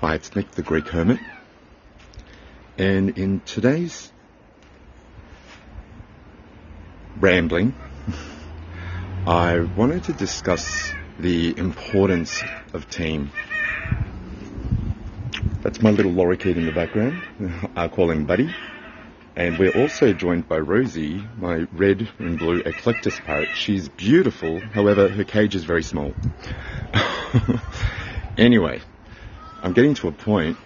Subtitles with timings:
[0.00, 1.20] Hi, it's Nick the Greek Hermit.
[2.78, 4.10] And in today's
[7.18, 7.74] rambling,
[9.26, 12.42] I wanted to discuss the importance
[12.72, 13.30] of team.
[15.60, 17.20] That's my little lorikeet in the background.
[17.76, 18.54] I call him Buddy.
[19.36, 23.50] And we're also joined by Rosie, my red and blue eclectus parrot.
[23.54, 26.14] She's beautiful, however, her cage is very small.
[28.38, 28.80] anyway,
[29.62, 30.56] I'm getting to a point.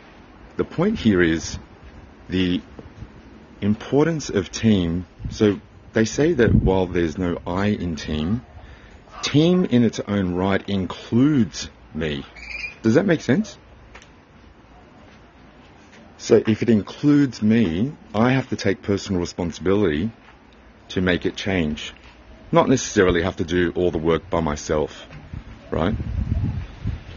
[0.57, 1.59] The point here is
[2.29, 2.63] the
[3.61, 5.07] importance of team.
[5.29, 5.61] So
[5.93, 8.43] they say that while there's no I in team,
[9.23, 12.25] team in its own right includes me.
[12.83, 13.59] Does that make sense?
[16.19, 20.11] So if it includes me, I have to take personal responsibility
[20.89, 21.93] to make it change.
[22.53, 25.09] Not necessarily have to do all the work by myself,
[25.71, 25.97] right?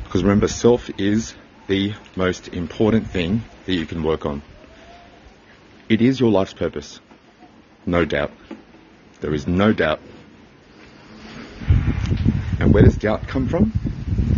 [0.04, 1.36] Because remember, self is
[1.68, 4.42] the most important thing that you can work on.
[5.90, 7.00] It is your life's purpose.
[7.86, 8.32] No doubt.
[9.22, 10.00] There is no doubt.
[12.60, 13.72] And where does doubt come from?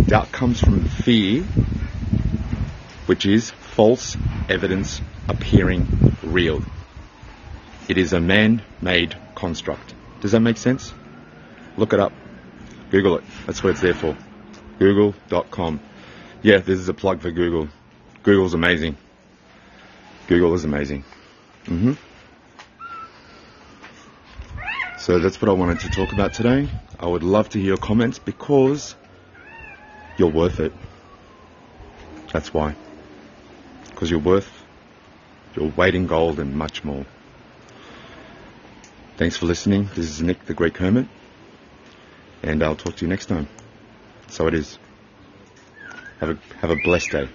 [0.07, 1.43] Doubt comes from fear,
[3.05, 4.17] which is false
[4.49, 5.87] evidence appearing
[6.23, 6.63] real.
[7.87, 9.93] It is a man made construct.
[10.21, 10.93] Does that make sense?
[11.77, 12.13] Look it up.
[12.91, 13.23] Google it.
[13.45, 14.17] That's what it's there for.
[14.79, 15.79] Google.com.
[16.41, 17.67] Yeah, this is a plug for Google.
[18.23, 18.95] Google's amazing.
[20.27, 21.03] Google is amazing.
[21.65, 21.93] hmm
[24.97, 26.69] So that's what I wanted to talk about today.
[26.99, 28.95] I would love to hear your comments because
[30.17, 30.73] you're worth it.
[32.31, 32.75] That's why
[33.99, 34.63] because you're worth
[35.57, 37.05] your weight in gold and much more.
[39.17, 39.89] Thanks for listening.
[39.93, 41.07] This is Nick the Greek Hermit,
[42.43, 43.49] and I'll talk to you next time.
[44.29, 44.79] So it is.
[46.19, 47.29] Have a have a blessed day.